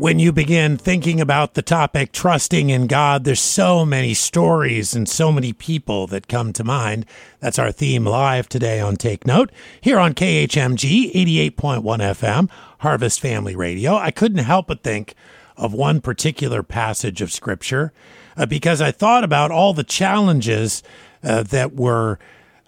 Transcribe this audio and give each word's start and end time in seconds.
when 0.00 0.18
you 0.18 0.32
begin 0.32 0.78
thinking 0.78 1.20
about 1.20 1.52
the 1.52 1.60
topic 1.60 2.10
trusting 2.10 2.70
in 2.70 2.86
God, 2.86 3.24
there's 3.24 3.38
so 3.38 3.84
many 3.84 4.14
stories 4.14 4.94
and 4.94 5.06
so 5.06 5.30
many 5.30 5.52
people 5.52 6.06
that 6.06 6.26
come 6.26 6.54
to 6.54 6.64
mind. 6.64 7.04
That's 7.40 7.58
our 7.58 7.70
theme 7.70 8.06
live 8.06 8.48
today 8.48 8.80
on 8.80 8.96
Take 8.96 9.26
Note 9.26 9.52
here 9.78 9.98
on 9.98 10.14
KHMG 10.14 11.12
88.1 11.12 11.82
FM, 11.82 12.48
Harvest 12.78 13.20
Family 13.20 13.54
Radio. 13.54 13.94
I 13.94 14.10
couldn't 14.10 14.38
help 14.38 14.68
but 14.68 14.82
think 14.82 15.14
of 15.58 15.74
one 15.74 16.00
particular 16.00 16.62
passage 16.62 17.20
of 17.20 17.30
scripture 17.30 17.92
uh, 18.38 18.46
because 18.46 18.80
I 18.80 18.92
thought 18.92 19.22
about 19.22 19.50
all 19.50 19.74
the 19.74 19.84
challenges 19.84 20.82
uh, 21.22 21.42
that 21.42 21.74
were 21.74 22.18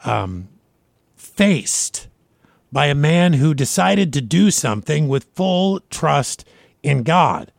um, 0.04 0.48
faced 1.16 2.08
by 2.70 2.88
a 2.88 2.94
man 2.94 3.32
who 3.32 3.54
decided 3.54 4.12
to 4.12 4.20
do 4.20 4.50
something 4.50 5.08
with 5.08 5.24
full 5.34 5.80
trust 5.88 6.44
in 6.82 7.02
God. 7.02 7.52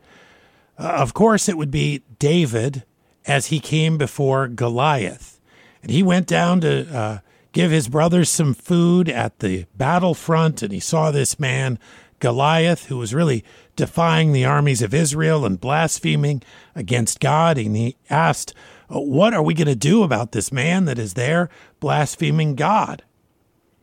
Uh, 0.77 0.83
of 0.83 1.13
course, 1.13 1.47
it 1.47 1.57
would 1.57 1.71
be 1.71 2.03
David 2.19 2.83
as 3.25 3.47
he 3.47 3.59
came 3.59 3.97
before 3.97 4.47
Goliath. 4.47 5.39
And 5.81 5.91
he 5.91 6.03
went 6.03 6.27
down 6.27 6.61
to 6.61 6.95
uh, 6.95 7.19
give 7.51 7.71
his 7.71 7.87
brothers 7.87 8.29
some 8.29 8.53
food 8.53 9.09
at 9.09 9.39
the 9.39 9.65
battlefront, 9.75 10.61
and 10.61 10.71
he 10.71 10.79
saw 10.79 11.11
this 11.11 11.39
man, 11.39 11.77
Goliath, 12.19 12.85
who 12.85 12.97
was 12.97 13.13
really 13.13 13.43
defying 13.75 14.31
the 14.31 14.45
armies 14.45 14.81
of 14.81 14.93
Israel 14.93 15.45
and 15.45 15.59
blaspheming 15.59 16.41
against 16.75 17.19
God. 17.19 17.57
And 17.57 17.75
he 17.75 17.97
asked, 18.09 18.53
What 18.87 19.33
are 19.33 19.43
we 19.43 19.53
going 19.53 19.67
to 19.67 19.75
do 19.75 20.03
about 20.03 20.31
this 20.31 20.51
man 20.51 20.85
that 20.85 20.99
is 20.99 21.13
there 21.13 21.49
blaspheming 21.79 22.55
God? 22.55 23.03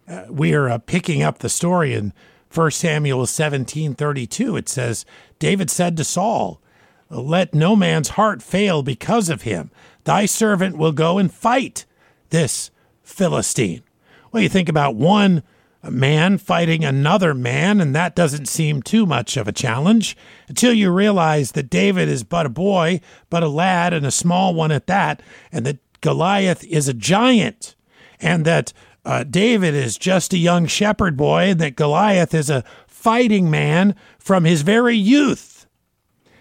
Uh, 0.09 0.25
we 0.29 0.55
are 0.55 0.69
uh, 0.69 0.79
picking 0.79 1.23
up 1.23 1.38
the 1.38 1.49
story 1.49 1.95
in 1.95 2.13
1 2.53 2.71
Samuel 2.73 3.27
17:32 3.27 4.59
it 4.59 4.69
says 4.69 5.05
David 5.39 5.71
said 5.71 5.97
to 5.97 6.05
Saul 6.05 6.61
let 7.11 7.55
no 7.55 7.75
man's 7.75 8.11
heart 8.11 8.41
fail 8.41 8.85
because 8.85 9.29
of 9.29 9.43
him. 9.43 9.73
Thy 10.05 10.27
servant 10.27 10.77
will 10.77 10.93
go 10.93 11.19
and 11.19 11.33
fight 11.33 11.85
this 12.30 12.71
Philistine. 13.02 13.83
Well 14.30 14.43
you 14.43 14.49
think 14.49 14.69
about 14.69 14.95
one 14.95 15.43
man 15.89 16.39
fighting 16.39 16.85
another 16.85 17.35
man 17.35 17.80
and 17.80 17.95
that 17.95 18.15
doesn't 18.15 18.47
seem 18.47 18.83
too 18.83 19.07
much 19.07 19.37
of 19.37 19.49
a 19.49 19.52
challenge 19.52 20.17
until 20.46 20.73
you 20.73 20.91
realize 20.91 21.52
that 21.52 21.71
David 21.71 22.09
is 22.09 22.23
but 22.23 22.46
a 22.46 22.51
boy 22.51 23.01
but 23.30 23.43
a 23.43 23.49
lad 23.49 23.95
and 23.95 24.05
a 24.05 24.11
small 24.11 24.55
one 24.55 24.71
at 24.71 24.87
that 24.89 25.23
and 25.51 25.65
that 25.65 25.79
Goliath 26.01 26.65
is 26.65 26.87
a 26.87 26.95
giant 26.95 27.77
and 28.21 28.45
that 28.45 28.73
uh, 29.04 29.24
David 29.24 29.74
is 29.74 29.96
just 29.96 30.32
a 30.32 30.38
young 30.38 30.66
shepherd 30.66 31.16
boy 31.16 31.51
and 31.51 31.60
that 31.60 31.76
Goliath 31.76 32.35
is 32.35 32.51
a 32.51 32.65
fighting 32.87 33.51
man 33.51 33.95
from 34.18 34.45
his 34.45 34.62
very 34.62 34.96
youth. 34.96 35.66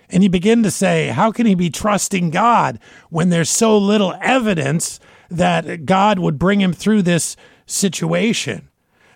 And 0.10 0.24
you 0.24 0.30
begin 0.30 0.64
to 0.64 0.72
say, 0.72 1.08
how 1.08 1.32
can 1.32 1.46
he 1.46 1.56
be 1.56 1.70
trusting 1.70 2.32
God 2.32 2.80
when 3.10 3.30
there's 3.30 3.50
so 3.50 3.78
little 3.78 4.18
evidence 4.22 5.00
that 5.30 5.86
God 5.86 6.20
would 6.20 6.40
bring 6.40 6.60
him 6.60 6.74
through 6.74 7.04
this 7.04 7.36
situation? 7.66 8.70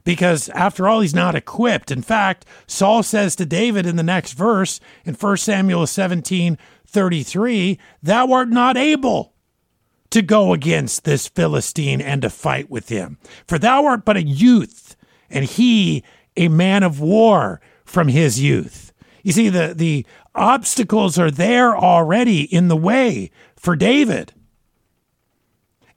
Because 0.03 0.49
after 0.49 0.87
all, 0.87 1.01
he's 1.01 1.15
not 1.15 1.35
equipped. 1.35 1.89
In 1.89 2.01
fact, 2.01 2.45
Saul 2.67 3.03
says 3.03 3.35
to 3.37 3.45
David 3.45 3.85
in 3.85 3.95
the 3.95 4.03
next 4.03 4.33
verse 4.33 4.79
in 5.05 5.15
1 5.15 5.37
Samuel 5.37 5.87
17 5.87 6.57
33, 6.85 7.79
Thou 8.03 8.31
art 8.31 8.49
not 8.49 8.77
able 8.77 9.32
to 10.13 10.21
go 10.21 10.53
against 10.53 11.05
this 11.05 11.27
Philistine 11.27 11.99
and 11.99 12.21
to 12.21 12.29
fight 12.29 12.69
with 12.69 12.89
him. 12.89 13.17
For 13.47 13.57
thou 13.57 13.83
art 13.87 14.05
but 14.05 14.15
a 14.15 14.23
youth, 14.23 14.95
and 15.27 15.43
he 15.43 16.03
a 16.37 16.49
man 16.49 16.83
of 16.83 16.99
war 16.99 17.59
from 17.83 18.09
his 18.09 18.39
youth. 18.39 18.93
You 19.23 19.31
see, 19.31 19.49
the, 19.49 19.73
the 19.75 20.05
obstacles 20.35 21.17
are 21.17 21.31
there 21.31 21.75
already 21.75 22.43
in 22.43 22.67
the 22.67 22.77
way 22.77 23.31
for 23.55 23.75
David. 23.75 24.33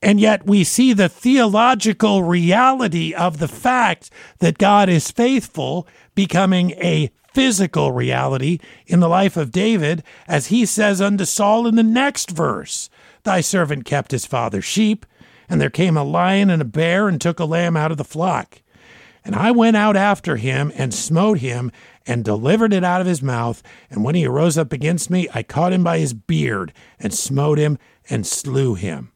And 0.00 0.19
yet 0.19 0.47
we 0.47 0.64
see 0.64 0.95
the 0.95 1.11
theological 1.11 2.23
reality 2.23 3.12
of 3.12 3.39
the 3.39 3.48
fact 3.48 4.11
that 4.39 4.57
God 4.57 4.89
is 4.89 5.11
faithful 5.11 5.86
becoming 6.14 6.70
a 6.70 7.11
physical 7.35 7.92
reality 7.92 8.61
in 8.86 9.01
the 9.01 9.11
life 9.11 9.36
of 9.36 9.52
David, 9.52 10.02
as 10.27 10.46
he 10.46 10.64
says 10.64 11.02
unto 11.02 11.27
Saul 11.27 11.67
in 11.67 11.74
the 11.77 11.83
next 11.83 12.30
verse 12.30 12.89
Thy 13.27 13.41
servant 13.41 13.85
kept 13.85 14.13
his 14.13 14.25
father's 14.25 14.64
sheep, 14.64 15.05
and 15.48 15.61
there 15.61 15.69
came 15.69 15.97
a 15.97 16.05
lion 16.05 16.48
and 16.48 16.63
a 16.63 16.64
bear 16.64 17.09
and 17.09 17.20
took 17.20 17.41
a 17.41 17.45
lamb 17.45 17.77
out 17.77 17.91
of 17.91 17.97
the 17.97 18.05
flock. 18.05 18.63
And 19.25 19.35
I 19.35 19.51
went 19.51 19.77
out 19.77 19.97
after 19.97 20.37
him 20.37 20.70
and 20.77 20.95
smote 20.95 21.39
him 21.39 21.73
and 22.07 22.25
delivered 22.25 22.73
it 22.73 22.85
out 22.85 23.01
of 23.01 23.09
his 23.09 23.23
mouth. 23.23 23.65
And 23.91 24.05
when 24.05 24.15
he 24.15 24.25
arose 24.25 24.57
up 24.57 24.73
against 24.73 25.11
me, 25.11 25.29
I 25.35 25.42
caught 25.42 25.73
him 25.73 25.83
by 25.83 25.98
his 25.98 26.15
beard 26.15 26.73
and 27.01 27.13
smote 27.13 27.59
him 27.59 27.79
and 28.09 28.25
slew 28.25 28.75
him. 28.77 29.11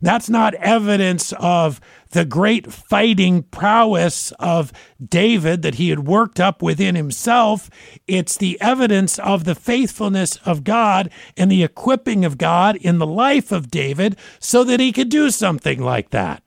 That's 0.00 0.30
not 0.30 0.54
evidence 0.54 1.32
of 1.38 1.80
the 2.10 2.24
great 2.24 2.72
fighting 2.72 3.42
prowess 3.42 4.32
of 4.38 4.72
David 5.04 5.62
that 5.62 5.74
he 5.74 5.90
had 5.90 6.06
worked 6.06 6.38
up 6.38 6.62
within 6.62 6.94
himself. 6.94 7.68
It's 8.06 8.36
the 8.36 8.60
evidence 8.60 9.18
of 9.18 9.42
the 9.44 9.56
faithfulness 9.56 10.36
of 10.44 10.62
God 10.62 11.10
and 11.36 11.50
the 11.50 11.64
equipping 11.64 12.24
of 12.24 12.38
God 12.38 12.76
in 12.76 12.98
the 12.98 13.06
life 13.06 13.50
of 13.50 13.70
David 13.70 14.16
so 14.38 14.62
that 14.62 14.78
he 14.78 14.92
could 14.92 15.08
do 15.08 15.30
something 15.30 15.82
like 15.82 16.10
that. 16.10 16.43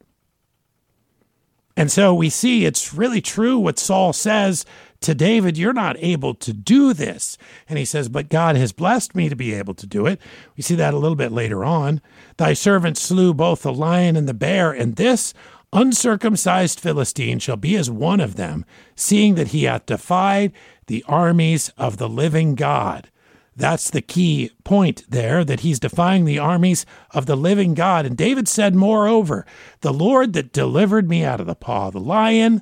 And 1.77 1.91
so 1.91 2.13
we 2.13 2.31
see 2.31 2.65
it's 2.65 2.95
really 2.95 3.21
true 3.21 3.59
what 3.59 3.77
Saul 3.77 4.11
says 4.11 4.65
to 5.01 5.13
David, 5.13 5.59
You're 5.59 5.73
not 5.73 5.95
able 5.99 6.33
to 6.33 6.51
do 6.51 6.91
this. 6.91 7.37
And 7.69 7.77
he 7.77 7.85
says, 7.85 8.09
But 8.09 8.29
God 8.29 8.55
has 8.55 8.71
blessed 8.71 9.15
me 9.15 9.29
to 9.29 9.35
be 9.35 9.53
able 9.53 9.75
to 9.75 9.85
do 9.85 10.07
it. 10.07 10.19
We 10.57 10.63
see 10.63 10.73
that 10.73 10.95
a 10.95 10.97
little 10.97 11.15
bit 11.15 11.31
later 11.31 11.63
on. 11.63 12.01
Thy 12.37 12.53
servant 12.53 12.97
slew 12.97 13.31
both 13.31 13.61
the 13.61 13.71
lion 13.71 14.15
and 14.15 14.27
the 14.27 14.33
bear, 14.33 14.71
and 14.71 14.95
this 14.95 15.35
uncircumcised 15.71 16.79
Philistine 16.79 17.37
shall 17.37 17.57
be 17.57 17.75
as 17.75 17.91
one 17.91 18.21
of 18.21 18.37
them, 18.37 18.65
seeing 18.95 19.35
that 19.35 19.49
he 19.49 19.65
hath 19.65 19.85
defied 19.85 20.53
the 20.87 21.05
armies 21.07 21.69
of 21.77 21.97
the 21.97 22.09
living 22.09 22.55
God. 22.55 23.11
That's 23.57 23.89
the 23.89 24.03
key 24.03 24.51
point 24.63 25.03
there, 25.09 25.43
that 25.43 25.61
he's 25.61 25.79
defying 25.79 26.25
the 26.25 26.37
armies 26.37 26.85
of 27.09 27.25
the 27.25 27.35
living 27.35 27.73
God. 27.73 28.05
And 28.05 28.15
David 28.15 28.47
said, 28.47 28.75
Moreover, 28.75 29.47
the 29.81 29.91
Lord 29.91 30.33
that 30.33 30.53
delivered 30.53 31.09
me 31.09 31.25
out 31.25 31.41
of 31.41 31.47
the 31.47 31.55
paw 31.55 31.87
of 31.87 31.93
the 31.93 31.99
lion, 31.99 32.61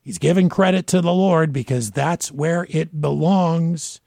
he's 0.00 0.16
giving 0.16 0.48
credit 0.48 0.86
to 0.86 1.02
the 1.02 1.12
Lord 1.12 1.52
because 1.52 1.90
that's 1.90 2.32
where 2.32 2.66
it 2.70 2.98
belongs. 2.98 4.00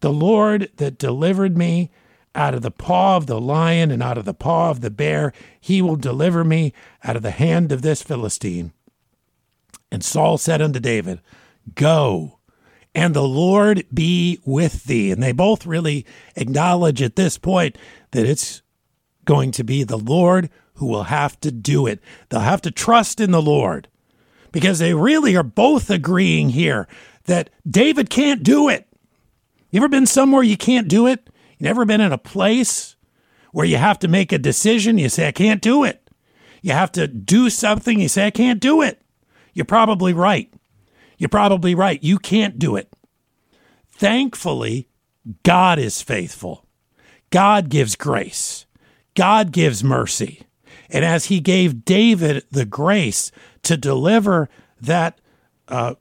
The 0.00 0.12
Lord 0.12 0.70
that 0.76 0.96
delivered 0.96 1.58
me 1.58 1.90
out 2.34 2.54
of 2.54 2.62
the 2.62 2.70
paw 2.70 3.18
of 3.18 3.26
the 3.26 3.40
lion 3.40 3.90
and 3.90 4.02
out 4.02 4.16
of 4.16 4.24
the 4.24 4.34
paw 4.34 4.70
of 4.70 4.80
the 4.80 4.90
bear, 4.90 5.34
he 5.60 5.82
will 5.82 5.96
deliver 5.96 6.42
me 6.42 6.72
out 7.04 7.16
of 7.16 7.22
the 7.22 7.30
hand 7.30 7.70
of 7.70 7.82
this 7.82 8.02
Philistine. 8.02 8.72
And 9.92 10.02
Saul 10.02 10.38
said 10.38 10.62
unto 10.62 10.80
David, 10.80 11.20
Go, 11.74 12.35
and 12.96 13.12
the 13.12 13.22
Lord 13.22 13.84
be 13.92 14.40
with 14.46 14.84
thee. 14.84 15.12
And 15.12 15.22
they 15.22 15.32
both 15.32 15.66
really 15.66 16.06
acknowledge 16.34 17.02
at 17.02 17.14
this 17.14 17.36
point 17.36 17.76
that 18.12 18.24
it's 18.24 18.62
going 19.26 19.50
to 19.52 19.62
be 19.62 19.84
the 19.84 19.98
Lord 19.98 20.48
who 20.76 20.86
will 20.86 21.04
have 21.04 21.38
to 21.40 21.52
do 21.52 21.86
it. 21.86 22.00
They'll 22.30 22.40
have 22.40 22.62
to 22.62 22.70
trust 22.70 23.20
in 23.20 23.32
the 23.32 23.42
Lord 23.42 23.88
because 24.50 24.78
they 24.78 24.94
really 24.94 25.36
are 25.36 25.42
both 25.42 25.90
agreeing 25.90 26.48
here 26.48 26.88
that 27.24 27.50
David 27.68 28.08
can't 28.08 28.42
do 28.42 28.70
it. 28.70 28.88
You 29.70 29.80
ever 29.80 29.88
been 29.88 30.06
somewhere 30.06 30.42
you 30.42 30.56
can't 30.56 30.88
do 30.88 31.06
it? 31.06 31.28
You 31.58 31.64
never 31.64 31.84
been 31.84 32.00
in 32.00 32.12
a 32.12 32.18
place 32.18 32.96
where 33.52 33.66
you 33.66 33.76
have 33.76 33.98
to 33.98 34.08
make 34.08 34.32
a 34.32 34.38
decision? 34.38 34.96
You 34.96 35.10
say, 35.10 35.28
I 35.28 35.32
can't 35.32 35.60
do 35.60 35.84
it. 35.84 36.08
You 36.62 36.72
have 36.72 36.92
to 36.92 37.06
do 37.06 37.50
something, 37.50 38.00
you 38.00 38.08
say, 38.08 38.26
I 38.26 38.30
can't 38.30 38.58
do 38.58 38.80
it. 38.80 39.02
You're 39.52 39.66
probably 39.66 40.14
right. 40.14 40.50
You're 41.18 41.28
probably 41.28 41.74
right. 41.74 42.02
You 42.02 42.18
can't 42.18 42.58
do 42.58 42.76
it. 42.76 42.92
Thankfully, 43.90 44.88
God 45.42 45.78
is 45.78 46.02
faithful. 46.02 46.66
God 47.30 47.68
gives 47.68 47.96
grace. 47.96 48.66
God 49.14 49.52
gives 49.52 49.82
mercy. 49.82 50.42
And 50.90 51.04
as 51.04 51.26
he 51.26 51.40
gave 51.40 51.84
David 51.84 52.44
the 52.50 52.66
grace 52.66 53.32
to 53.62 53.76
deliver 53.76 54.48
that 54.80 55.18
uh, 55.68 55.94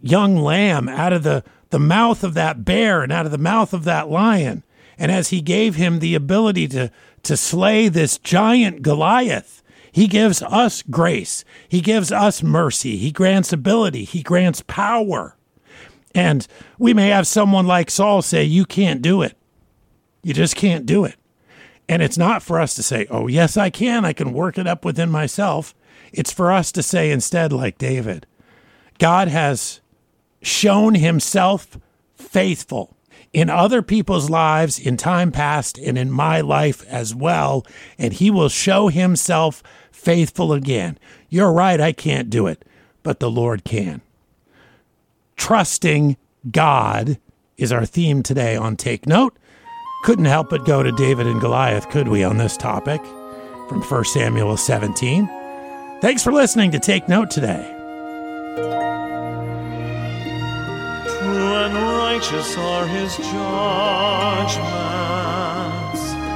young 0.00 0.36
lamb 0.36 0.88
out 0.88 1.12
of 1.12 1.22
the 1.22 1.44
the 1.70 1.78
mouth 1.78 2.22
of 2.22 2.34
that 2.34 2.64
bear 2.64 3.02
and 3.02 3.10
out 3.10 3.26
of 3.26 3.32
the 3.32 3.38
mouth 3.38 3.72
of 3.72 3.84
that 3.84 4.10
lion. 4.10 4.62
And 4.98 5.10
as 5.10 5.28
he 5.28 5.40
gave 5.40 5.76
him 5.76 5.98
the 5.98 6.14
ability 6.14 6.68
to, 6.68 6.90
to 7.22 7.36
slay 7.36 7.88
this 7.88 8.18
giant 8.18 8.82
Goliath, 8.82 9.59
he 9.92 10.06
gives 10.06 10.42
us 10.42 10.82
grace. 10.82 11.44
He 11.68 11.80
gives 11.80 12.12
us 12.12 12.42
mercy. 12.42 12.96
He 12.96 13.10
grants 13.10 13.52
ability. 13.52 14.04
He 14.04 14.22
grants 14.22 14.62
power. 14.66 15.36
And 16.14 16.46
we 16.78 16.94
may 16.94 17.08
have 17.08 17.26
someone 17.26 17.66
like 17.66 17.90
Saul 17.90 18.22
say, 18.22 18.44
You 18.44 18.64
can't 18.64 19.02
do 19.02 19.22
it. 19.22 19.36
You 20.22 20.34
just 20.34 20.56
can't 20.56 20.86
do 20.86 21.04
it. 21.04 21.16
And 21.88 22.02
it's 22.02 22.18
not 22.18 22.42
for 22.42 22.60
us 22.60 22.74
to 22.74 22.82
say, 22.82 23.06
Oh, 23.10 23.26
yes, 23.26 23.56
I 23.56 23.70
can. 23.70 24.04
I 24.04 24.12
can 24.12 24.32
work 24.32 24.58
it 24.58 24.66
up 24.66 24.84
within 24.84 25.10
myself. 25.10 25.74
It's 26.12 26.32
for 26.32 26.50
us 26.50 26.72
to 26.72 26.82
say 26.82 27.10
instead, 27.10 27.52
like 27.52 27.78
David, 27.78 28.26
God 28.98 29.28
has 29.28 29.80
shown 30.42 30.94
himself 30.94 31.78
faithful. 32.16 32.96
In 33.32 33.48
other 33.48 33.82
people's 33.82 34.28
lives 34.28 34.78
in 34.78 34.96
time 34.96 35.30
past 35.30 35.78
and 35.78 35.96
in 35.96 36.10
my 36.10 36.40
life 36.40 36.84
as 36.88 37.14
well, 37.14 37.64
and 37.98 38.12
He 38.12 38.30
will 38.30 38.48
show 38.48 38.88
Himself 38.88 39.62
faithful 39.90 40.52
again. 40.52 40.98
You're 41.28 41.52
right, 41.52 41.80
I 41.80 41.92
can't 41.92 42.30
do 42.30 42.46
it, 42.46 42.64
but 43.02 43.20
the 43.20 43.30
Lord 43.30 43.64
can. 43.64 44.00
Trusting 45.36 46.16
God 46.50 47.18
is 47.56 47.72
our 47.72 47.86
theme 47.86 48.22
today 48.22 48.56
on 48.56 48.76
Take 48.76 49.06
Note. 49.06 49.36
Couldn't 50.02 50.24
help 50.24 50.50
but 50.50 50.64
go 50.64 50.82
to 50.82 50.92
David 50.92 51.26
and 51.26 51.40
Goliath, 51.40 51.90
could 51.90 52.08
we, 52.08 52.24
on 52.24 52.38
this 52.38 52.56
topic 52.56 53.00
from 53.68 53.82
1 53.82 54.04
Samuel 54.04 54.56
17. 54.56 55.28
Thanks 56.00 56.24
for 56.24 56.32
listening 56.32 56.72
to 56.72 56.80
Take 56.80 57.08
Note 57.08 57.30
today. 57.30 57.79
Righteous 62.20 62.58
are 62.58 62.86
his 62.86 63.16
judgments 63.16 64.89